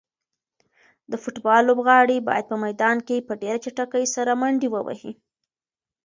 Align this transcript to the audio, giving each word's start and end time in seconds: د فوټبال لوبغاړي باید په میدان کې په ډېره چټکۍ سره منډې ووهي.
د 1.11 1.13
فوټبال 1.23 1.61
لوبغاړي 1.69 2.17
باید 2.27 2.45
په 2.51 2.55
میدان 2.63 2.97
کې 3.07 3.25
په 3.27 3.33
ډېره 3.41 3.59
چټکۍ 3.63 4.05
سره 4.15 4.31
منډې 4.41 4.67
ووهي. 4.71 5.11